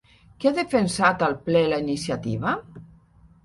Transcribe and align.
Qui 0.39 0.47
ha 0.49 0.53
defensat 0.59 1.27
al 1.29 1.37
ple 1.49 1.63
la 1.75 1.81
iniciativa? 1.87 2.59